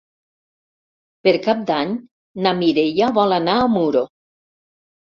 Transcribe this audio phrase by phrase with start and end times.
[1.27, 1.93] Per Cap d'Any
[2.47, 4.05] na Mireia vol anar a Muro.